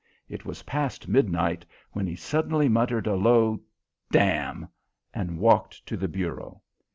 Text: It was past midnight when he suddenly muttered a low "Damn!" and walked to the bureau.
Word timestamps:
It 0.27 0.45
was 0.45 0.63
past 0.63 1.07
midnight 1.07 1.63
when 1.91 2.07
he 2.07 2.15
suddenly 2.15 2.67
muttered 2.67 3.05
a 3.05 3.13
low 3.13 3.61
"Damn!" 4.11 4.67
and 5.13 5.37
walked 5.37 5.85
to 5.85 5.95
the 5.95 6.07
bureau. 6.07 6.63